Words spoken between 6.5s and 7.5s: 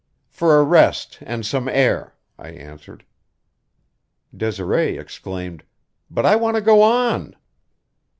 to go on!"